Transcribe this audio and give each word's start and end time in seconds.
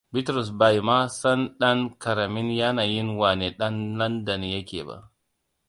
Bitrus 0.13 0.49
bai 0.59 0.77
ma 0.87 1.07
san 1.09 1.39
ɗan 1.59 1.97
ƙaramin 1.99 2.49
yanayin 2.57 3.17
wane 3.17 3.55
ɗan 3.57 3.97
Landan 3.97 4.43
yake 4.51 4.83
ba. 4.87 4.97